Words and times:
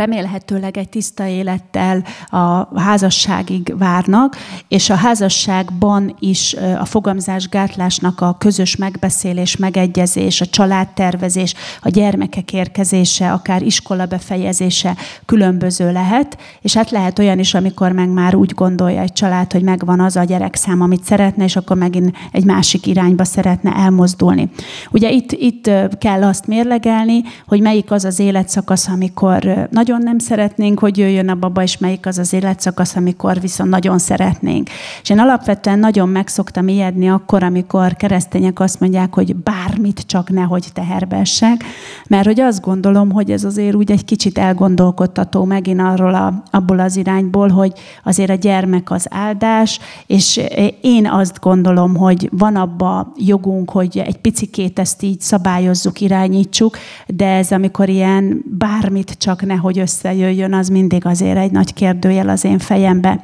remélhetőleg 0.00 0.76
egy 0.76 0.88
tiszta 0.88 1.26
élettel 1.26 2.04
a 2.28 2.80
házasságig 2.80 3.74
várnak, 3.78 4.36
és 4.68 4.90
a 4.90 4.94
házasságban 4.94 6.16
is 6.18 6.56
a 6.78 6.84
fogamzásgátlásnak 6.84 8.20
a 8.20 8.36
közös 8.38 8.76
megbeszélés, 8.76 9.56
megegyezés, 9.56 10.40
a 10.40 10.46
családtervezés, 10.46 11.54
a 11.82 11.88
gyermekek 11.88 12.52
érkezése, 12.52 13.32
akár 13.32 13.62
iskola 13.62 14.06
befejezése 14.06 14.96
különböző 15.26 15.92
lehet, 15.92 16.38
és 16.60 16.74
hát 16.74 16.90
lehet 16.90 17.18
olyan 17.18 17.38
is, 17.38 17.54
amikor 17.54 17.92
meg 17.92 18.08
már 18.08 18.34
úgy 18.34 18.54
gondolja 18.54 19.00
egy 19.00 19.12
család, 19.12 19.52
hogy 19.52 19.62
megvan 19.62 20.00
az 20.00 20.16
a 20.16 20.24
gyerekszám, 20.24 20.80
amit 20.80 21.04
szeretne, 21.04 21.44
és 21.44 21.56
akkor 21.56 21.76
megint 21.76 22.16
egy 22.32 22.44
másik 22.44 22.86
irányba 22.86 23.24
szeretne 23.24 23.74
elmozdulni. 23.74 24.50
Ugye 24.90 25.10
itt, 25.10 25.32
itt 25.32 25.70
kell 25.98 26.22
azt 26.22 26.46
mérlegelni, 26.46 27.22
hogy 27.46 27.60
melyik 27.60 27.90
az 27.90 28.04
az 28.04 28.18
életszakasz, 28.18 28.88
amikor 28.88 29.68
nagyon 29.70 29.88
nem 29.98 30.18
szeretnénk, 30.18 30.78
hogy 30.78 30.98
jöjjön 30.98 31.28
a 31.28 31.34
baba, 31.34 31.62
és 31.62 31.78
melyik 31.78 32.06
az 32.06 32.18
az 32.18 32.32
életszakasz, 32.32 32.96
amikor 32.96 33.40
viszont 33.40 33.70
nagyon 33.70 33.98
szeretnénk. 33.98 34.68
És 35.02 35.10
én 35.10 35.18
alapvetően 35.18 35.78
nagyon 35.78 36.08
megszoktam 36.08 36.68
ijedni 36.68 37.10
akkor, 37.10 37.42
amikor 37.42 37.94
keresztények 37.96 38.60
azt 38.60 38.80
mondják, 38.80 39.14
hogy 39.14 39.36
bármit 39.36 40.00
csak 40.06 40.30
nehogy 40.30 40.66
teherbessek, 40.72 41.64
mert 42.08 42.26
hogy 42.26 42.40
azt 42.40 42.60
gondolom, 42.60 43.10
hogy 43.10 43.30
ez 43.30 43.44
azért 43.44 43.74
úgy 43.74 43.90
egy 43.90 44.04
kicsit 44.04 44.38
elgondolkodtató 44.38 45.44
megint 45.44 45.80
arról 45.80 46.14
a, 46.14 46.42
abból 46.50 46.78
az 46.78 46.96
irányból, 46.96 47.48
hogy 47.48 47.72
azért 48.04 48.30
a 48.30 48.34
gyermek 48.34 48.90
az 48.90 49.06
áldás, 49.10 49.78
és 50.06 50.40
én 50.80 51.08
azt 51.08 51.40
gondolom, 51.40 51.96
hogy 51.96 52.28
van 52.32 52.56
abba 52.56 53.12
jogunk, 53.16 53.70
hogy 53.70 53.98
egy 53.98 54.18
picikét 54.18 54.78
ezt 54.78 55.02
így 55.02 55.20
szabályozzuk, 55.20 56.00
irányítsuk, 56.00 56.78
de 57.06 57.26
ez 57.26 57.50
amikor 57.50 57.88
ilyen 57.88 58.44
bármit 58.58 59.12
csak 59.18 59.46
nehogy 59.46 59.79
összejöjjön, 59.80 60.52
az 60.52 60.68
mindig 60.68 61.06
azért 61.06 61.38
egy 61.38 61.50
nagy 61.50 61.74
kérdőjel 61.74 62.28
az 62.28 62.44
én 62.44 62.58
fejembe. 62.58 63.20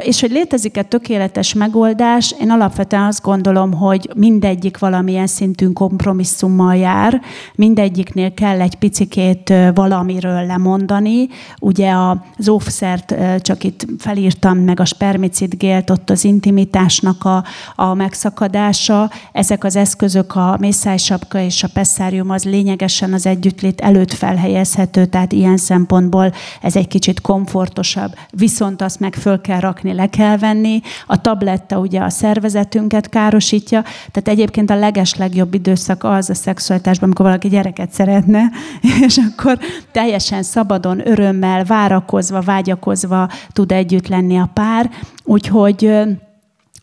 És 0.00 0.20
hogy 0.20 0.30
létezik-e 0.30 0.82
tökéletes 0.82 1.54
megoldás, 1.54 2.34
én 2.40 2.50
alapvetően 2.50 3.02
azt 3.02 3.22
gondolom, 3.22 3.72
hogy 3.72 4.10
mindegyik 4.14 4.78
valamilyen 4.78 5.26
szintű 5.26 5.66
kompromisszummal 5.66 6.76
jár, 6.76 7.20
mindegyiknél 7.54 8.34
kell 8.34 8.60
egy 8.60 8.74
picikét 8.74 9.52
valamiről 9.74 10.46
lemondani. 10.46 11.28
Ugye 11.60 11.92
az 12.36 12.48
óvszert 12.48 13.14
csak 13.40 13.64
itt 13.64 13.86
felírtam, 13.98 14.58
meg 14.58 14.80
a 14.80 14.84
spermicid 14.84 15.54
gélt, 15.54 15.90
ott 15.90 16.10
az 16.10 16.24
intimitásnak 16.24 17.24
a, 17.24 17.44
a 17.74 17.94
megszakadása. 17.94 19.10
Ezek 19.32 19.64
az 19.64 19.76
eszközök, 19.76 20.36
a 20.36 20.56
mészájsapka 20.60 21.40
és 21.40 21.62
a 21.62 21.68
pesszárium 21.72 22.30
az 22.30 22.44
lényegesen 22.44 23.12
az 23.12 23.26
együttlét 23.26 23.80
előtt 23.80 24.12
felhelyezhető, 24.12 25.06
tehát 25.06 25.32
ilyen 25.32 25.56
szempontból 25.56 26.32
ez 26.60 26.76
egy 26.76 26.88
kicsit 26.88 27.20
komfortosabb. 27.20 28.14
Viszont 28.30 28.82
azt 28.82 29.00
meg 29.00 29.14
föl 29.14 29.40
kell 29.40 29.60
rakni, 29.62 29.92
le 29.92 30.06
kell 30.06 30.36
venni. 30.36 30.80
A 31.06 31.20
tabletta 31.20 31.78
ugye 31.78 32.00
a 32.00 32.08
szervezetünket 32.08 33.08
károsítja, 33.08 33.82
tehát 33.82 34.28
egyébként 34.28 34.70
a 34.70 34.76
leges 34.76 35.14
legjobb 35.14 35.54
időszak 35.54 36.04
az 36.04 36.30
a 36.30 36.34
szexualitásban, 36.34 37.04
amikor 37.04 37.26
valaki 37.26 37.48
gyereket 37.48 37.92
szeretne, 37.92 38.42
és 39.06 39.16
akkor 39.16 39.58
teljesen 39.92 40.42
szabadon, 40.42 41.08
örömmel, 41.08 41.64
várakozva, 41.64 42.40
vágyakozva 42.40 43.28
tud 43.52 43.72
együtt 43.72 44.08
lenni 44.08 44.38
a 44.38 44.50
pár. 44.54 44.90
Úgyhogy 45.24 45.90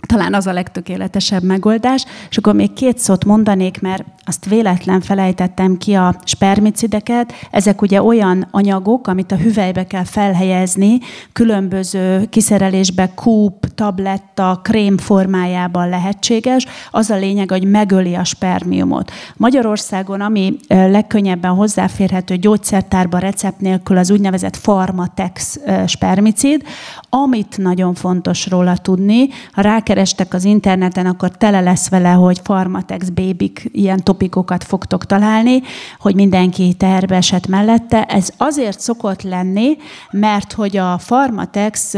talán 0.08 0.34
az 0.34 0.48
a 0.48 0.54
legtökéletesebb 0.54 1.44
megoldás. 1.44 2.06
És 2.30 2.38
akkor 2.38 2.54
még 2.54 2.74
két 2.74 2.98
szót 2.98 3.26
mondanék, 3.26 3.82
mert 3.82 4.04
azt 4.30 4.46
véletlen 4.46 5.02
felejtettem 5.02 5.78
ki 5.78 5.94
a 5.94 6.16
spermicideket. 6.24 7.34
Ezek 7.52 7.82
ugye 7.82 8.02
olyan 8.02 8.48
anyagok, 8.52 9.08
amit 9.08 9.32
a 9.32 9.36
hüvelybe 9.36 9.88
kell 9.88 10.04
felhelyezni, 10.04 11.00
különböző 11.34 12.26
kiszerelésbe 12.26 13.12
kúp, 13.16 13.68
tabletta, 13.76 14.60
krém 14.64 14.98
formájában 14.98 15.90
lehetséges. 15.90 16.66
Az 16.92 17.10
a 17.10 17.16
lényeg, 17.16 17.50
hogy 17.52 17.64
megöli 17.64 18.16
a 18.16 18.24
spermiumot. 18.24 19.12
Magyarországon, 19.38 20.22
ami 20.22 20.56
legkönnyebben 20.68 21.52
hozzáférhető 21.52 22.36
gyógyszertárban 22.36 23.20
recept 23.20 23.60
nélkül 23.60 23.98
az 23.98 24.12
úgynevezett 24.12 24.62
Pharmatex 24.62 25.60
spermicid, 25.88 26.64
amit 27.10 27.58
nagyon 27.58 27.94
fontos 27.94 28.48
róla 28.48 28.78
tudni, 28.78 29.28
ha 29.52 29.62
rákerestek 29.62 30.34
az 30.34 30.44
interneten, 30.44 31.06
akkor 31.06 31.30
tele 31.30 31.62
lesz 31.62 31.90
vele, 31.90 32.10
hogy 32.10 32.42
Pharmatex 32.42 33.10
bébik 33.10 33.70
ilyen 33.72 34.04
topikokat 34.20 34.64
fogtok 34.64 35.06
találni, 35.06 35.62
hogy 36.00 36.16
mindenki 36.16 36.74
terbe 36.74 37.16
esett 37.16 37.48
mellette. 37.48 38.04
Ez 38.06 38.30
azért 38.38 38.80
szokott 38.80 39.22
lenni, 39.22 39.78
mert 40.12 40.54
hogy 40.54 40.78
a 40.78 40.96
Pharmatex 40.96 41.96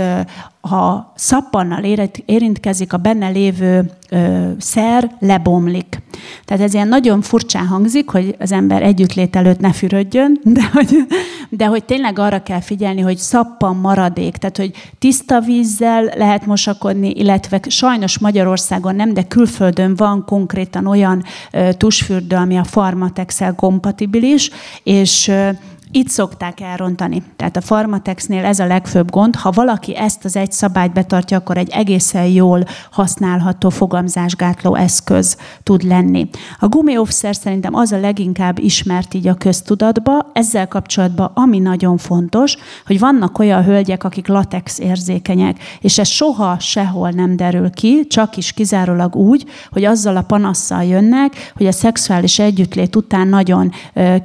ha 0.62 1.14
szappannal 1.16 1.84
érintkezik, 2.26 2.94
a 2.94 2.98
benne 2.98 3.30
lévő 3.30 3.92
ö, 4.10 4.50
szer 4.58 5.16
lebomlik. 5.20 6.02
Tehát 6.46 6.64
ez 6.64 6.74
ilyen 6.74 6.88
nagyon 6.88 7.22
furcsán 7.22 7.68
hangzik, 7.68 8.10
hogy 8.10 8.36
az 8.40 8.52
ember 8.52 8.84
együttlét 8.84 9.36
előtt 9.36 9.60
ne 9.60 9.72
fürödjön, 9.72 10.40
de 10.54 10.70
hogy, 10.74 11.06
de 11.50 11.66
hogy 11.66 11.84
tényleg 11.84 12.20
arra 12.20 12.44
kell 12.44 12.60
figyelni, 12.60 13.02
hogy 13.02 13.18
szappan 13.18 13.76
maradék, 13.76 14.38
tehát 14.38 14.58
hogy 14.58 14.72
tiszta 15.00 15.40
vízzel 15.40 16.04
lehet 16.16 16.46
mosakodni, 16.46 17.10
illetve 17.10 17.60
sajnos 17.68 18.20
Magyarországon 18.20 18.96
nem, 18.96 19.14
de 19.14 19.24
külföldön 19.24 19.96
van 19.96 20.26
konkrétan 20.26 20.88
olyan 20.88 21.24
ö, 21.52 21.74
tusfürdő, 21.74 22.36
ami 22.36 22.58
a 22.58 22.64
Farmatex-el 22.64 23.56
kompatibilis, 23.56 24.50
és 24.84 25.28
ö, 25.28 25.50
itt 25.92 26.08
szokták 26.08 26.60
elrontani. 26.60 27.24
Tehát 27.36 27.58
a 27.58 27.62
Farmatexnél 27.62 28.46
ez 28.46 28.60
a 28.60 28.66
legfőbb 28.66 29.12
gond. 29.12 29.36
Ha 29.36 29.52
valaki 29.52 29.96
ezt 29.96 30.26
az 30.26 30.36
egy 30.36 30.52
szabályt 30.52 30.94
betartja, 30.94 31.38
akkor 31.38 31.58
egy 31.58 31.70
egészen 31.70 32.26
jól 32.26 32.64
használható 32.92 33.70
fogamzásgátló 33.70 34.76
eszköz 34.76 35.38
tud 35.64 35.84
lenni. 35.84 36.30
A 36.60 36.68
gumiófszer 36.68 37.36
szerintem 37.36 37.76
az 37.76 37.92
a 37.92 38.00
leginkább 38.00 38.60
ismert 38.60 39.14
így 39.14 39.28
a 39.28 39.34
köztudatba. 39.34 40.30
Ezzel 40.34 40.68
kapcsolatban 40.68 41.32
ami 41.34 41.60
nagyon 41.60 41.98
fontos, 41.98 42.58
hogy 42.86 43.00
vannak 43.00 43.40
olyan 43.40 43.64
hölgyek, 43.64 44.04
akik 44.04 44.28
latex 44.28 44.80
érzékenyek, 44.80 45.58
és 45.80 46.00
ez 46.00 46.08
soha 46.08 46.60
sehol 46.60 47.10
nem 47.10 47.36
derül 47.36 47.70
ki, 47.70 48.08
csak 48.08 48.38
is 48.38 48.52
kizárólag 48.52 49.16
úgy, 49.16 49.46
hogy 49.72 49.84
azzal 49.84 50.18
a 50.18 50.22
panasszal 50.22 50.84
jönnek, 50.84 51.52
hogy 51.56 51.66
a 51.66 51.72
szexuális 51.72 52.40
együttlét 52.40 52.96
után 52.96 53.28
nagyon 53.28 53.72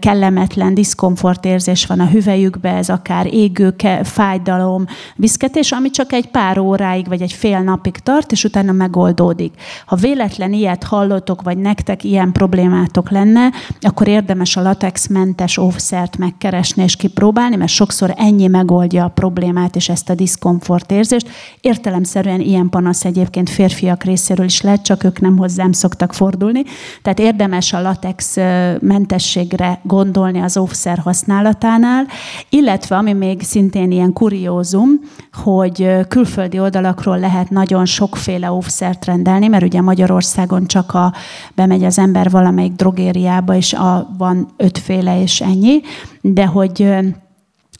kellemetlen, 0.00 0.74
diszkomfort 0.74 1.44
érzés 1.56 1.86
van 1.86 2.00
a 2.00 2.06
hüvelyükbe, 2.06 2.74
ez 2.74 2.88
akár 2.88 3.34
égő, 3.34 3.74
fájdalom, 4.02 4.86
viszketés, 5.16 5.72
ami 5.72 5.90
csak 5.90 6.12
egy 6.12 6.26
pár 6.26 6.58
óráig 6.58 7.08
vagy 7.08 7.22
egy 7.22 7.32
fél 7.32 7.60
napig 7.60 7.98
tart, 7.98 8.32
és 8.32 8.44
utána 8.44 8.72
megoldódik. 8.72 9.54
Ha 9.86 9.96
véletlen 9.96 10.52
ilyet 10.52 10.84
hallotok, 10.84 11.42
vagy 11.42 11.58
nektek 11.58 12.04
ilyen 12.04 12.32
problémátok 12.32 13.10
lenne, 13.10 13.50
akkor 13.80 14.08
érdemes 14.08 14.56
a 14.56 14.62
latexmentes 14.62 15.58
óvszert 15.58 16.16
megkeresni 16.16 16.82
és 16.82 16.96
kipróbálni, 16.96 17.56
mert 17.56 17.70
sokszor 17.70 18.14
ennyi 18.16 18.46
megoldja 18.46 19.04
a 19.04 19.08
problémát 19.08 19.76
és 19.76 19.88
ezt 19.88 20.10
a 20.10 20.14
diszkomfort 20.14 20.90
érzést. 20.90 21.28
Értelemszerűen 21.60 22.40
ilyen 22.40 22.68
panasz 22.68 23.04
egyébként 23.04 23.50
férfiak 23.50 24.04
részéről 24.04 24.46
is 24.46 24.60
lehet, 24.60 24.82
csak 24.82 25.04
ők 25.04 25.20
nem 25.20 25.36
hozzám 25.36 25.72
szoktak 25.72 26.12
fordulni. 26.12 26.62
Tehát 27.02 27.18
érdemes 27.18 27.72
a 27.72 27.80
latex 27.80 28.36
mentességre 28.80 29.80
gondolni 29.82 30.40
az 30.40 30.56
óvszer 30.56 30.98
használatát, 30.98 31.44
használatánál, 31.46 32.06
illetve 32.48 32.96
ami 32.96 33.12
még 33.12 33.42
szintén 33.42 33.90
ilyen 33.90 34.12
kuriózum, 34.12 35.00
hogy 35.32 36.06
külföldi 36.08 36.60
oldalakról 36.60 37.18
lehet 37.18 37.50
nagyon 37.50 37.84
sokféle 37.84 38.52
óvszert 38.52 39.04
rendelni, 39.04 39.46
mert 39.46 39.64
ugye 39.64 39.80
Magyarországon 39.80 40.66
csak 40.66 40.94
a, 40.94 41.12
bemegy 41.54 41.84
az 41.84 41.98
ember 41.98 42.30
valamelyik 42.30 42.72
drogériába, 42.72 43.54
és 43.54 43.72
a, 43.72 44.14
van 44.18 44.48
ötféle 44.56 45.22
és 45.22 45.40
ennyi, 45.40 45.80
de 46.20 46.46
hogy 46.46 46.94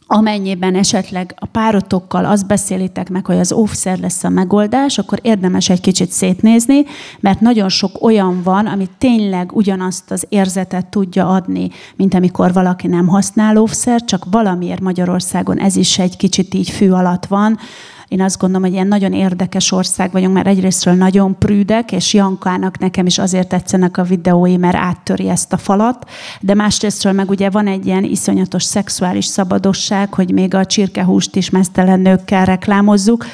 amennyiben 0.07 0.75
esetleg 0.75 1.33
a 1.39 1.45
párotokkal 1.45 2.25
azt 2.25 2.47
beszélitek 2.47 3.09
meg, 3.09 3.25
hogy 3.25 3.37
az 3.37 3.51
óvszer 3.51 3.99
lesz 3.99 4.23
a 4.23 4.29
megoldás, 4.29 4.97
akkor 4.97 5.19
érdemes 5.21 5.69
egy 5.69 5.81
kicsit 5.81 6.11
szétnézni, 6.11 6.85
mert 7.19 7.39
nagyon 7.39 7.69
sok 7.69 8.03
olyan 8.03 8.41
van, 8.43 8.65
ami 8.65 8.87
tényleg 8.97 9.51
ugyanazt 9.55 10.11
az 10.11 10.25
érzetet 10.29 10.85
tudja 10.85 11.29
adni, 11.29 11.69
mint 11.95 12.13
amikor 12.13 12.53
valaki 12.53 12.87
nem 12.87 13.07
használ 13.07 13.57
óvszer, 13.57 14.03
csak 14.03 14.25
valamiért 14.31 14.81
Magyarországon 14.81 15.59
ez 15.59 15.75
is 15.75 15.99
egy 15.99 16.17
kicsit 16.17 16.53
így 16.53 16.69
fű 16.69 16.89
alatt 16.89 17.25
van, 17.25 17.59
én 18.07 18.21
azt 18.21 18.37
gondolom, 18.37 18.63
hogy 18.63 18.73
ilyen 18.73 18.87
nagyon 18.87 19.13
érdekes 19.13 19.71
ország 19.71 20.11
vagyunk, 20.11 20.33
mert 20.33 20.47
egyrésztről 20.47 20.93
nagyon 20.93 21.37
prűdek, 21.37 21.91
és 21.91 22.13
Jankának 22.13 22.77
nekem 22.79 23.05
is 23.05 23.17
azért 23.17 23.47
tetszenek 23.47 23.97
a 23.97 24.03
videói, 24.03 24.57
mert 24.57 24.75
áttöri 24.75 25.29
ezt 25.29 25.53
a 25.53 25.57
falat, 25.57 26.09
de 26.41 26.53
másrésztről 26.53 27.13
meg 27.13 27.29
ugye 27.29 27.49
van 27.49 27.67
egy 27.67 27.85
ilyen 27.85 28.03
iszonyatos 28.03 28.63
szexuális 28.63 29.25
szabadosság, 29.25 30.13
hogy 30.13 30.31
még 30.31 30.53
a 30.53 30.65
csirkehúst 30.65 31.35
is 31.35 31.49
mesztelen 31.49 31.99
nőkkel 31.99 32.45
reklámozzuk, 32.45 33.25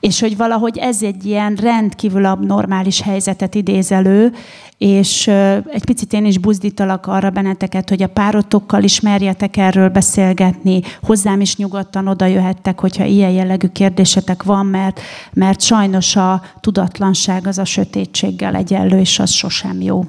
és 0.00 0.20
hogy 0.20 0.36
valahogy 0.36 0.78
ez 0.78 1.02
egy 1.02 1.26
ilyen 1.26 1.54
rendkívül 1.54 2.24
abnormális 2.24 3.00
helyzetet 3.00 3.54
idéz 3.54 3.92
elő, 3.92 4.32
és 4.78 5.26
egy 5.72 5.84
picit 5.84 6.12
én 6.12 6.24
is 6.24 6.38
buzdítalak 6.38 7.06
arra 7.06 7.30
benneteket, 7.30 7.88
hogy 7.88 8.02
a 8.02 8.08
párotokkal 8.08 8.82
ismerjetek 8.82 9.56
erről 9.56 9.88
beszélgetni, 9.88 10.80
hozzám 11.02 11.40
is 11.40 11.56
nyugodtan 11.56 12.06
oda 12.06 12.26
jöhettek, 12.26 12.80
hogyha 12.80 13.04
ilyen 13.04 13.30
jellegű 13.30 13.66
kérdésetek 13.66 14.42
van, 14.42 14.66
mert, 14.66 15.00
mert 15.32 15.60
sajnos 15.60 16.16
a 16.16 16.42
tudatlanság 16.60 17.46
az 17.46 17.58
a 17.58 17.64
sötétséggel 17.64 18.54
egyenlő, 18.54 18.98
és 18.98 19.18
az 19.18 19.30
sosem 19.30 19.80
jó. 19.80 20.04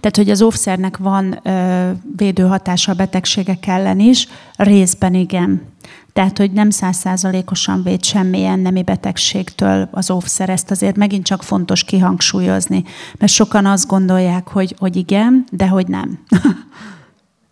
Tehát, 0.00 0.16
hogy 0.16 0.30
az 0.30 0.42
óvszernek 0.42 0.96
van 0.96 1.40
védőhatása 2.16 2.92
a 2.92 2.94
betegségek 2.94 3.66
ellen 3.66 4.00
is, 4.00 4.28
részben 4.56 5.14
igen. 5.14 5.62
Tehát, 6.18 6.38
hogy 6.38 6.52
nem 6.52 6.70
százszázalékosan 6.70 7.82
véd 7.82 8.04
semmilyen 8.04 8.58
nemi 8.58 8.82
betegségtől 8.82 9.88
az 9.90 10.10
óvszer, 10.10 10.48
ezt 10.48 10.70
azért 10.70 10.96
megint 10.96 11.24
csak 11.24 11.42
fontos 11.42 11.84
kihangsúlyozni, 11.84 12.84
mert 13.18 13.32
sokan 13.32 13.66
azt 13.66 13.86
gondolják, 13.86 14.48
hogy, 14.48 14.74
hogy 14.78 14.96
igen, 14.96 15.44
de 15.50 15.68
hogy 15.68 15.86
nem. 15.86 16.18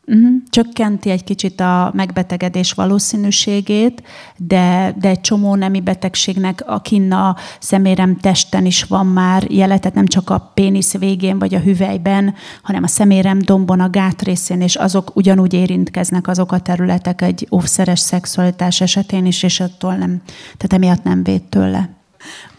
Uh-huh. 0.08 0.28
Csökkenti 0.50 1.10
egy 1.10 1.24
kicsit 1.24 1.60
a 1.60 1.90
megbetegedés 1.94 2.72
valószínűségét, 2.72 4.02
de, 4.36 4.94
de 4.98 5.08
egy 5.08 5.20
csomó 5.20 5.54
nemi 5.54 5.80
betegségnek 5.80 6.62
a 6.66 6.80
kinna 6.80 7.36
szemérem 7.60 8.16
testen 8.16 8.66
is 8.66 8.82
van 8.82 9.06
már 9.06 9.50
jele, 9.50 9.78
tehát 9.78 9.96
nem 9.96 10.06
csak 10.06 10.30
a 10.30 10.50
pénisz 10.54 10.98
végén 10.98 11.38
vagy 11.38 11.54
a 11.54 11.58
hüvelyben, 11.58 12.34
hanem 12.62 12.82
a 12.82 12.86
szemérem 12.86 13.38
dombon, 13.38 13.80
a 13.80 13.90
gát 13.90 14.22
részén, 14.22 14.60
és 14.60 14.74
azok 14.74 15.16
ugyanúgy 15.16 15.52
érintkeznek 15.52 16.28
azok 16.28 16.52
a 16.52 16.60
területek 16.60 17.22
egy 17.22 17.48
óvszeres 17.50 18.00
szexualitás 18.00 18.80
esetén 18.80 19.26
is, 19.26 19.42
és 19.42 19.60
attól 19.60 19.94
nem, 19.94 20.22
tehát 20.56 20.72
emiatt 20.72 21.02
nem 21.02 21.22
véd 21.22 21.42
tőle. 21.42 21.90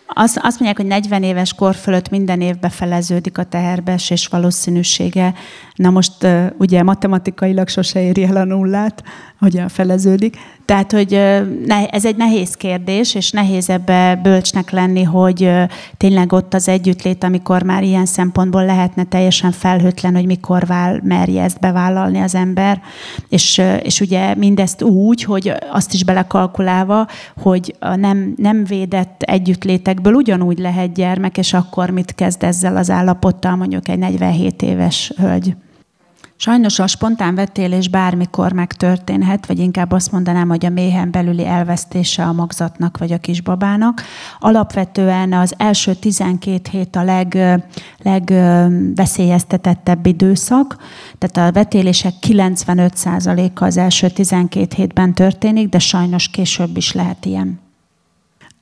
Azt, 0.08 0.38
azt 0.38 0.60
mondják, 0.60 0.78
hogy 0.78 0.86
40 0.86 1.24
éves 1.24 1.54
kor 1.54 1.76
fölött 1.76 2.10
minden 2.10 2.42
évbe 2.42 2.70
feleződik 2.70 3.38
a 3.38 3.44
teherbeesés 3.44 4.28
valószínűsége. 4.28 5.34
Na 5.76 5.90
most 5.90 6.28
ugye 6.58 6.84
matematikailag 6.84 7.68
sose 7.68 8.02
éri 8.02 8.24
el 8.24 8.36
a 8.36 8.44
nullát, 8.44 9.04
hogyan 9.40 9.68
feleződik. 9.68 10.38
Tehát, 10.68 10.92
hogy 10.92 11.14
ez 11.90 12.06
egy 12.06 12.16
nehéz 12.16 12.54
kérdés, 12.54 13.16
és 13.16 13.32
nehéz 13.32 13.70
ebbe 13.70 14.20
bölcsnek 14.24 14.72
lenni, 14.72 15.04
hogy 15.04 15.52
tényleg 15.98 16.34
ott 16.34 16.54
az 16.54 16.68
együttlét, 16.68 17.24
amikor 17.24 17.64
már 17.64 17.84
ilyen 17.84 18.06
szempontból 18.06 18.66
lehetne 18.66 19.04
teljesen 19.04 19.52
felhőtlen, 19.52 20.16
hogy 20.16 20.26
mikor 20.26 20.66
vál, 20.66 21.00
merje 21.04 21.44
ezt 21.44 21.60
bevállalni 21.60 22.20
az 22.20 22.36
ember. 22.36 22.82
És, 23.30 23.62
és 23.82 24.02
ugye 24.02 24.36
mindezt 24.36 24.84
úgy, 24.84 25.24
hogy 25.24 25.54
azt 25.72 25.94
is 25.94 26.04
belekalkulálva, 26.04 27.08
hogy 27.42 27.76
a 27.80 27.96
nem, 27.96 28.34
nem 28.38 28.64
védett 28.64 29.22
együttlétekből 29.22 30.14
ugyanúgy 30.14 30.60
lehet 30.60 30.94
gyermek, 30.94 31.38
és 31.38 31.54
akkor 31.54 31.90
mit 31.90 32.16
kezd 32.16 32.44
ezzel 32.44 32.78
az 32.78 32.90
állapottal 32.90 33.56
mondjuk 33.56 33.88
egy 33.88 34.00
47 34.00 34.62
éves 34.62 35.14
hölgy. 35.18 35.56
Sajnos 36.40 36.80
a 36.80 36.88
spontán 36.88 37.36
vetélés 37.36 37.88
bármikor 37.88 38.52
megtörténhet, 38.52 39.46
vagy 39.46 39.60
inkább 39.60 39.92
azt 39.92 40.12
mondanám, 40.12 40.48
hogy 40.48 40.66
a 40.66 40.70
méhen 40.70 41.12
belüli 41.12 41.46
elvesztése 41.46 42.24
a 42.24 42.34
magzatnak 42.34 42.98
vagy 42.98 43.12
a 43.12 43.18
kisbabának. 43.18 44.02
Alapvetően 44.40 45.34
az 45.34 45.54
első 45.58 45.94
12 45.94 46.70
hét 46.72 46.96
a 46.96 47.04
leg, 47.04 47.38
legveszélyeztetettebb 47.98 50.06
időszak, 50.06 50.78
tehát 51.18 51.50
a 51.50 51.52
vetélések 51.52 52.14
95%-a 52.28 53.64
az 53.64 53.78
első 53.78 54.10
12 54.10 54.76
hétben 54.76 55.14
történik, 55.14 55.70
de 55.70 55.80
sajnos 55.80 56.30
később 56.30 56.78
is 56.78 56.94
lehet 56.94 57.26
ilyen. 57.26 57.67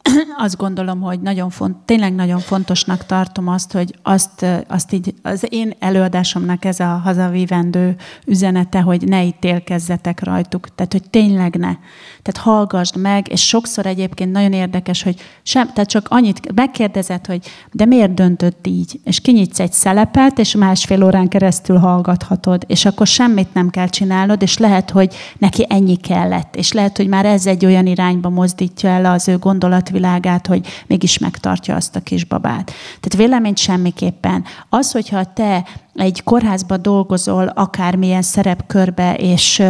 azt 0.45 0.57
gondolom, 0.57 1.01
hogy 1.01 1.19
nagyon 1.19 1.49
font, 1.49 1.75
tényleg 1.75 2.15
nagyon 2.15 2.39
fontosnak 2.39 3.05
tartom 3.05 3.47
azt, 3.47 3.71
hogy 3.71 3.95
azt, 4.03 4.45
azt 4.67 4.93
így, 4.93 5.13
az 5.21 5.45
én 5.49 5.73
előadásomnak 5.79 6.65
ez 6.65 6.79
a 6.79 6.85
hazavívendő 7.03 7.95
üzenete, 8.25 8.81
hogy 8.81 9.07
ne 9.07 9.23
ítélkezzetek 9.23 10.23
rajtuk. 10.23 10.75
Tehát, 10.75 10.91
hogy 10.91 11.09
tényleg 11.09 11.55
ne. 11.55 11.73
Tehát 12.21 12.37
hallgassd 12.37 12.97
meg, 12.97 13.31
és 13.31 13.47
sokszor 13.47 13.85
egyébként 13.85 14.31
nagyon 14.31 14.53
érdekes, 14.53 15.03
hogy 15.03 15.15
sem, 15.43 15.73
tehát 15.73 15.89
csak 15.89 16.07
annyit 16.09 16.53
megkérdezed, 16.55 17.25
hogy 17.25 17.47
de 17.71 17.85
miért 17.85 18.13
döntött 18.13 18.67
így? 18.67 18.99
És 19.03 19.19
kinyitsz 19.19 19.59
egy 19.59 19.71
szelepet, 19.71 20.39
és 20.39 20.55
másfél 20.55 21.03
órán 21.03 21.27
keresztül 21.27 21.77
hallgathatod, 21.77 22.63
és 22.67 22.85
akkor 22.85 23.07
semmit 23.07 23.53
nem 23.53 23.69
kell 23.69 23.87
csinálnod, 23.87 24.41
és 24.41 24.57
lehet, 24.57 24.89
hogy 24.89 25.15
neki 25.37 25.65
ennyi 25.69 25.95
kellett, 25.95 26.55
és 26.55 26.71
lehet, 26.71 26.97
hogy 26.97 27.07
már 27.07 27.25
ez 27.25 27.45
egy 27.45 27.65
olyan 27.65 27.85
irányba 27.85 28.29
mozdítja 28.29 28.89
el 28.89 29.05
az 29.05 29.27
ő 29.27 29.37
gondolat 29.37 29.89
világát, 29.95 30.47
hogy 30.47 30.67
mégis 30.87 31.17
megtartja 31.17 31.75
azt 31.75 31.95
a 31.95 31.99
kisbabát. 31.99 32.65
Tehát 32.99 33.15
vélemény 33.15 33.55
semmiképpen. 33.55 34.43
Az, 34.69 34.91
hogyha 34.91 35.33
te 35.33 35.65
egy 35.93 36.23
kórházba 36.23 36.77
dolgozol 36.77 37.47
akármilyen 37.47 38.21
szerepkörbe, 38.21 39.15
és 39.15 39.63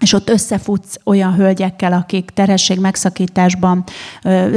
és 0.00 0.12
ott 0.12 0.28
összefutsz 0.28 0.96
olyan 1.04 1.34
hölgyekkel, 1.34 1.92
akik 1.92 2.30
terhesség 2.30 2.80
megszakításban 2.80 3.84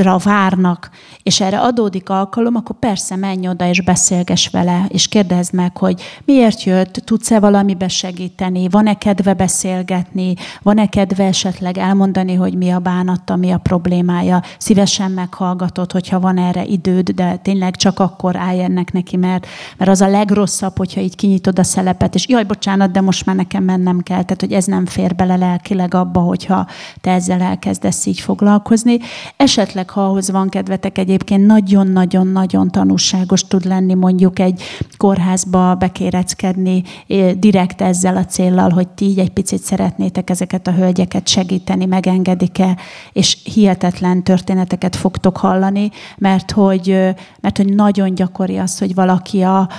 ra 0.01 0.17
várnak, 0.17 0.89
és 1.23 1.41
erre 1.41 1.59
adódik 1.59 2.09
alkalom, 2.09 2.55
akkor 2.55 2.75
persze 2.79 3.15
menj 3.15 3.47
oda 3.47 3.67
és 3.67 3.81
beszélges 3.81 4.47
vele, 4.47 4.85
és 4.87 5.07
kérdezd 5.07 5.53
meg, 5.53 5.77
hogy 5.77 6.01
miért 6.25 6.63
jött, 6.63 6.93
tudsz-e 6.93 7.39
valamibe 7.39 7.87
segíteni, 7.87 8.69
van-e 8.69 8.93
kedve 8.93 9.33
beszélgetni, 9.33 10.33
van-e 10.61 10.85
kedve 10.85 11.23
esetleg 11.23 11.77
elmondani, 11.77 12.33
hogy 12.33 12.53
mi 12.53 12.69
a 12.69 12.79
bánata, 12.79 13.35
mi 13.35 13.51
a 13.51 13.57
problémája, 13.57 14.43
szívesen 14.57 15.11
meghallgatod, 15.11 15.91
hogyha 15.91 16.19
van 16.19 16.37
erre 16.37 16.63
időd, 16.63 17.09
de 17.09 17.35
tényleg 17.35 17.75
csak 17.75 17.99
akkor 17.99 18.35
állj 18.35 18.63
ennek 18.63 18.91
neki, 18.91 19.17
mert, 19.17 19.47
mert 19.77 19.91
az 19.91 20.01
a 20.01 20.07
legrosszabb, 20.07 20.77
hogyha 20.77 21.01
így 21.01 21.15
kinyitod 21.15 21.59
a 21.59 21.63
szelepet, 21.63 22.15
és 22.15 22.27
jaj, 22.27 22.43
bocsánat, 22.43 22.91
de 22.91 23.01
most 23.01 23.25
már 23.25 23.35
nekem 23.35 23.63
mennem 23.63 23.99
kell, 23.99 24.23
tehát 24.23 24.41
hogy 24.41 24.53
ez 24.53 24.65
nem 24.65 24.85
fér 24.85 25.15
bele 25.15 25.32
bele 25.33 25.45
lelkileg 25.45 25.93
abba, 25.93 26.19
hogyha 26.19 26.67
te 27.01 27.11
ezzel 27.11 27.41
elkezdesz 27.41 28.05
így 28.05 28.19
foglalkozni. 28.19 28.97
Esetleg, 29.37 29.89
ha 29.89 30.05
ahhoz 30.05 30.31
van 30.31 30.49
kedvetek, 30.49 30.97
egyébként 30.97 31.45
nagyon-nagyon-nagyon 31.45 32.71
tanúságos 32.71 33.47
tud 33.47 33.65
lenni 33.65 33.93
mondjuk 33.93 34.39
egy 34.39 34.63
kórházba 34.97 35.75
bekéreckedni 35.75 36.83
direkt 37.37 37.81
ezzel 37.81 38.17
a 38.17 38.25
céllal, 38.25 38.69
hogy 38.69 38.87
ti 38.87 39.05
így 39.05 39.19
egy 39.19 39.29
picit 39.29 39.61
szeretnétek 39.61 40.29
ezeket 40.29 40.67
a 40.67 40.71
hölgyeket 40.71 41.27
segíteni, 41.27 41.85
megengedik-e, 41.85 42.77
és 43.13 43.37
hihetetlen 43.53 44.23
történeteket 44.23 44.95
fogtok 44.95 45.37
hallani, 45.37 45.91
mert 46.17 46.51
hogy, 46.51 46.87
mert 47.41 47.57
hogy 47.57 47.73
nagyon 47.73 48.15
gyakori 48.15 48.57
az, 48.57 48.79
hogy 48.79 48.95
valaki 48.95 49.41
a, 49.41 49.69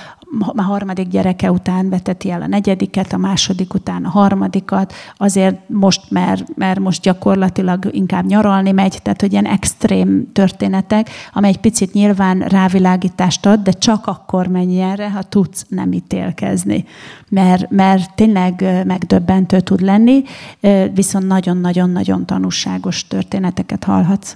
a 0.55 0.61
harmadik 0.61 1.07
gyereke 1.07 1.51
után 1.51 1.89
veteti 1.89 2.31
el 2.31 2.41
a 2.41 2.47
negyediket, 2.47 3.13
a 3.13 3.17
második 3.17 3.73
után 3.73 4.05
a 4.05 4.09
harmadikat, 4.09 4.93
azért 5.17 5.69
most, 5.69 6.01
mert, 6.09 6.55
mert 6.55 6.79
most 6.79 7.01
gyakorlatilag 7.01 7.89
inkább 7.91 8.25
nyaralni 8.25 8.71
megy, 8.71 8.99
tehát 9.01 9.21
hogy 9.21 9.31
ilyen 9.31 9.45
extrém 9.45 10.31
történetek, 10.33 11.09
amely 11.33 11.49
egy 11.49 11.59
picit 11.59 11.93
nyilván 11.93 12.39
rávilágítást 12.39 13.45
ad, 13.45 13.59
de 13.59 13.71
csak 13.71 14.07
akkor 14.07 14.47
menj 14.47 14.81
erre, 14.81 15.09
ha 15.09 15.23
tudsz 15.23 15.65
nem 15.69 15.91
ítélkezni. 15.91 16.85
Mert, 17.29 17.69
mert 17.69 18.15
tényleg 18.15 18.83
megdöbbentő 18.85 19.59
tud 19.59 19.81
lenni, 19.81 20.23
viszont 20.93 21.27
nagyon-nagyon-nagyon 21.27 22.25
tanúságos 22.25 23.07
történeteket 23.07 23.83
hallhatsz. 23.83 24.35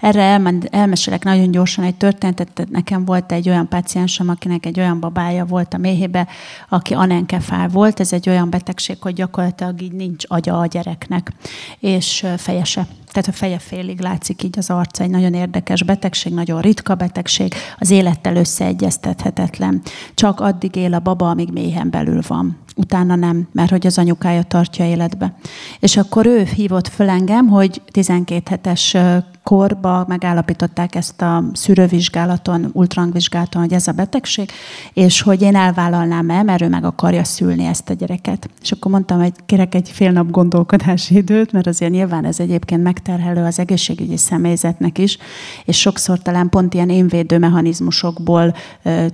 Erre 0.00 0.22
elmen, 0.22 0.62
elmesélek 0.70 1.24
nagyon 1.24 1.50
gyorsan 1.50 1.84
egy 1.84 1.94
történetet. 1.94 2.66
Nekem 2.70 3.04
volt 3.04 3.32
egy 3.32 3.48
olyan 3.48 3.68
paciensem, 3.68 4.28
akinek 4.28 4.66
egy 4.66 4.78
olyan 4.78 5.00
babája 5.00 5.44
volt 5.44 5.74
a 5.74 5.78
méhébe, 5.78 6.26
aki 6.68 6.94
anenkefál 6.94 7.68
volt. 7.68 8.00
Ez 8.00 8.12
egy 8.12 8.28
olyan 8.28 8.50
betegség, 8.50 8.96
hogy 9.00 9.14
gyakorlatilag 9.14 9.82
így 9.82 9.92
nincs 9.92 10.24
agya 10.28 10.58
a 10.58 10.66
gyereknek, 10.66 11.32
és 11.78 12.26
fejese. 12.36 12.86
Tehát 13.12 13.28
a 13.28 13.32
feje 13.32 13.58
félig 13.58 14.00
látszik 14.00 14.42
így 14.42 14.58
az 14.58 14.70
arca. 14.70 15.02
Egy 15.02 15.10
nagyon 15.10 15.34
érdekes 15.34 15.82
betegség, 15.82 16.32
nagyon 16.32 16.60
ritka 16.60 16.94
betegség, 16.94 17.54
az 17.78 17.90
élettel 17.90 18.36
összeegyeztethetetlen. 18.36 19.82
Csak 20.14 20.40
addig 20.40 20.76
él 20.76 20.94
a 20.94 21.00
baba, 21.00 21.30
amíg 21.30 21.52
méhen 21.52 21.90
belül 21.90 22.20
van 22.26 22.64
utána 22.76 23.14
nem, 23.14 23.48
mert 23.52 23.70
hogy 23.70 23.86
az 23.86 23.98
anyukája 23.98 24.42
tartja 24.42 24.84
életbe. 24.84 25.34
És 25.80 25.96
akkor 25.96 26.26
ő 26.26 26.42
hívott 26.42 26.88
föl 26.88 27.08
engem, 27.08 27.48
hogy 27.48 27.82
12 27.90 28.42
hetes 28.50 28.96
korba 29.46 30.04
megállapították 30.08 30.94
ezt 30.94 31.22
a 31.22 31.44
szűrővizsgálaton, 31.52 32.70
ultrangvizsgálaton, 32.72 33.62
hogy 33.62 33.72
ez 33.72 33.86
a 33.86 33.92
betegség, 33.92 34.50
és 34.92 35.22
hogy 35.22 35.42
én 35.42 35.56
elvállalnám-e, 35.56 36.42
mert 36.42 36.62
ő 36.62 36.68
meg 36.68 36.84
akarja 36.84 37.24
szülni 37.24 37.64
ezt 37.64 37.90
a 37.90 37.94
gyereket. 37.94 38.48
És 38.62 38.72
akkor 38.72 38.90
mondtam, 38.90 39.20
hogy 39.20 39.32
kérek 39.46 39.74
egy 39.74 39.90
fél 39.90 40.10
nap 40.10 40.30
gondolkodási 40.30 41.16
időt, 41.16 41.52
mert 41.52 41.66
azért 41.66 41.92
nyilván 41.92 42.24
ez 42.24 42.40
egyébként 42.40 42.82
megterhelő 42.82 43.44
az 43.44 43.58
egészségügyi 43.58 44.16
személyzetnek 44.16 44.98
is, 44.98 45.18
és 45.64 45.80
sokszor 45.80 46.18
talán 46.18 46.48
pont 46.48 46.74
ilyen 46.74 46.90
énvédő 46.90 47.38
mechanizmusokból 47.38 48.54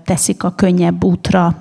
teszik 0.04 0.42
a 0.42 0.50
könnyebb 0.50 1.04
útra 1.04 1.56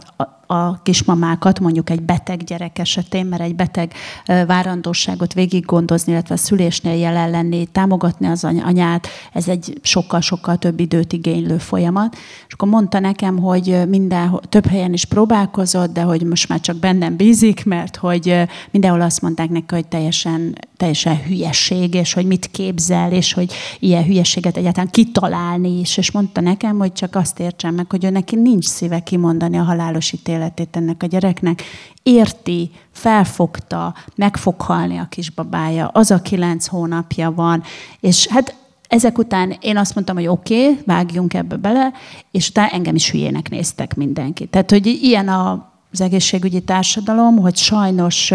a 0.52 0.80
kismamákat, 0.84 1.60
mondjuk 1.60 1.90
egy 1.90 2.02
beteg 2.02 2.44
gyerek 2.44 2.80
esetén, 2.80 3.26
mert 3.26 3.42
egy 3.42 3.56
beteg 3.56 3.94
várandóságot 4.26 5.34
végig 5.34 5.66
gondozni, 5.66 6.12
illetve 6.12 6.34
a 6.34 6.38
szülésnél 6.38 6.96
jelen 6.96 7.30
lenni, 7.30 7.66
támogatni 7.66 8.28
az 8.28 8.44
anyát, 8.44 9.08
ez 9.34 9.48
egy 9.48 9.80
sokkal-sokkal 9.82 10.58
több 10.58 10.80
időt 10.80 11.14
igénylő 11.14 11.58
folyamat. 11.58 12.16
És 12.48 12.54
akkor 12.54 12.68
mondta 12.68 13.00
nekem, 13.00 13.38
hogy 13.38 13.82
minden, 13.88 14.40
több 14.50 14.66
helyen 14.66 14.94
is 14.94 15.06
próbálkozott, 15.06 15.94
de 15.94 16.02
hogy 16.02 16.24
most 16.24 16.50
már 16.50 16.60
csak 16.60 16.76
bennem 16.76 17.16
bízik, 17.16 17.66
mert 17.66 17.96
hogy 17.96 18.36
mindenhol 18.72 19.02
azt 19.02 19.22
mondták 19.22 19.50
neki, 19.50 19.76
hogy 19.76 19.88
teljesen, 19.88 20.58
teljesen 20.78 21.18
hülyeség, 21.24 21.94
és 21.94 22.14
hogy 22.14 22.26
mit 22.26 22.52
képzel, 22.52 23.12
és 23.12 23.34
hogy 23.34 23.54
ilyen 23.80 24.04
hülyeséget 24.04 24.58
egyáltalán 24.58 24.90
kitalálni 24.90 25.80
is. 25.80 25.98
És 25.98 26.12
mondta 26.12 26.42
nekem, 26.42 26.78
hogy 26.78 26.94
csak 26.94 27.16
azt 27.16 27.40
értsem 27.40 27.74
meg, 27.74 27.86
hogy 27.90 28.06
ő 28.06 28.10
neki 28.10 28.36
nincs 28.36 28.66
szíve 28.66 29.00
kimondani 29.00 29.58
a 29.58 29.64
halálos 29.64 30.12
ítéletét 30.42 30.76
ennek 30.76 31.04
a 31.04 31.06
gyereknek. 31.06 31.64
Érti, 32.04 32.72
felfogta, 32.92 33.96
meg 34.16 34.38
fog 34.38 34.62
halni 34.62 34.98
a 34.98 35.08
kisbabája, 35.10 35.88
az 35.88 36.12
a 36.12 36.22
kilenc 36.22 36.68
hónapja 36.68 37.32
van, 37.32 37.64
és 38.00 38.28
hát 38.28 38.56
ezek 38.88 39.18
után 39.18 39.58
én 39.62 39.78
azt 39.78 39.96
mondtam, 39.96 40.16
hogy 40.16 40.28
oké, 40.28 40.70
okay, 40.70 40.82
vágjunk 40.86 41.34
ebbe 41.34 41.56
bele, 41.56 41.92
és 42.32 42.50
utána 42.50 42.70
engem 42.70 42.96
is 42.96 43.12
hülyének 43.12 43.50
néztek 43.50 43.96
mindenki. 43.96 44.46
Tehát, 44.46 44.72
hogy 44.72 44.88
ilyen 44.88 45.28
a, 45.28 45.72
az 45.92 46.02
egészségügyi 46.02 46.62
társadalom, 46.62 47.38
hogy 47.38 47.56
sajnos 47.56 48.32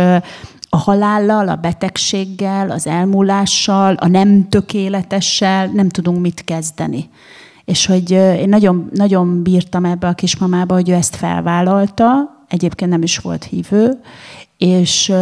a 0.69 0.77
halállal, 0.77 1.49
a 1.49 1.57
betegséggel, 1.57 2.71
az 2.71 2.87
elmúlással, 2.87 3.95
a 3.95 4.09
nem 4.09 4.49
tökéletessel 4.49 5.67
nem 5.67 5.89
tudunk 5.89 6.21
mit 6.21 6.45
kezdeni. 6.45 7.09
És 7.67 7.87
hogy 7.87 8.11
én 8.11 8.49
nagyon, 8.49 8.91
nagyon 8.95 9.43
bírtam 9.43 9.85
ebbe 9.85 10.09
a 10.09 10.13
kismamába, 10.13 10.75
hogy 10.75 10.89
ő 10.89 10.93
ezt 10.93 11.17
felvállalta, 11.17 12.37
egyébként 12.49 12.91
nem 12.91 13.03
is 13.03 13.19
volt 13.19 13.45
hívő, 13.45 14.01
és, 14.59 15.13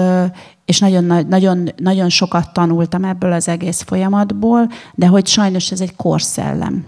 és 0.64 0.78
nagyon, 0.78 1.26
nagyon, 1.28 1.68
nagyon 1.76 2.08
sokat 2.08 2.52
tanultam 2.52 3.04
ebből 3.04 3.32
az 3.32 3.48
egész 3.48 3.82
folyamatból, 3.82 4.70
de 4.94 5.06
hogy 5.06 5.26
sajnos 5.26 5.70
ez 5.70 5.80
egy 5.80 5.96
korszellem. 5.96 6.84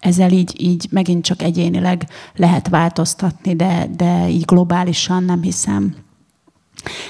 Ezzel 0.00 0.30
így, 0.30 0.62
így 0.62 0.86
megint 0.90 1.24
csak 1.24 1.42
egyénileg 1.42 2.06
lehet 2.36 2.68
változtatni, 2.68 3.56
de, 3.56 3.86
de 3.96 4.28
így 4.28 4.44
globálisan 4.44 5.24
nem 5.24 5.42
hiszem. 5.42 5.94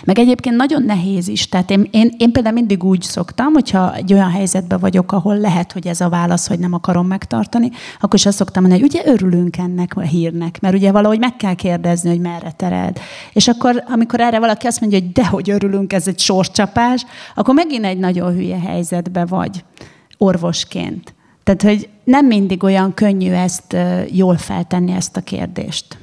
Meg 0.04 0.18
egyébként 0.18 0.56
nagyon 0.56 0.82
nehéz 0.82 1.28
is. 1.28 1.48
Tehát 1.48 1.70
én, 1.70 1.88
én, 1.90 2.14
én 2.18 2.32
például 2.32 2.54
mindig 2.54 2.84
úgy 2.84 3.02
szoktam, 3.02 3.52
hogyha 3.52 3.94
egy 3.94 4.12
olyan 4.12 4.30
helyzetben 4.30 4.78
vagyok, 4.78 5.12
ahol 5.12 5.38
lehet, 5.38 5.72
hogy 5.72 5.86
ez 5.86 6.00
a 6.00 6.08
válasz, 6.08 6.48
hogy 6.48 6.58
nem 6.58 6.72
akarom 6.72 7.06
megtartani, 7.06 7.70
akkor 8.00 8.18
is 8.18 8.26
azt 8.26 8.36
szoktam 8.36 8.62
mondani, 8.62 8.82
hogy 8.82 8.94
ugye 8.94 9.12
örülünk 9.12 9.56
ennek 9.56 9.96
a 9.96 10.00
hírnek, 10.00 10.60
mert 10.60 10.74
ugye 10.74 10.92
valahogy 10.92 11.18
meg 11.18 11.36
kell 11.36 11.54
kérdezni, 11.54 12.10
hogy 12.10 12.20
merre 12.20 12.50
tered. 12.50 12.98
És 13.32 13.48
akkor, 13.48 13.84
amikor 13.86 14.20
erre 14.20 14.38
valaki 14.38 14.66
azt 14.66 14.80
mondja, 14.80 14.98
hogy 14.98 15.12
dehogy 15.12 15.50
örülünk, 15.50 15.92
ez 15.92 16.08
egy 16.08 16.18
sorscsapás, 16.18 17.04
akkor 17.34 17.54
megint 17.54 17.84
egy 17.84 17.98
nagyon 17.98 18.32
hülye 18.32 18.58
helyzetbe 18.58 19.24
vagy 19.24 19.64
orvosként. 20.18 21.14
Tehát, 21.44 21.62
hogy 21.62 21.88
nem 22.04 22.26
mindig 22.26 22.62
olyan 22.62 22.94
könnyű 22.94 23.30
ezt 23.30 23.76
jól 24.10 24.36
feltenni 24.36 24.92
ezt 24.92 25.16
a 25.16 25.20
kérdést. 25.20 25.98